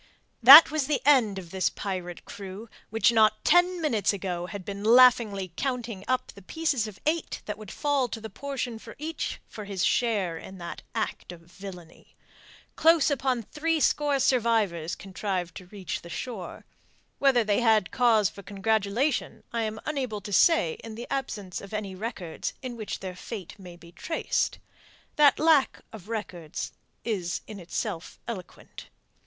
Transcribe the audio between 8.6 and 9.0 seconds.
of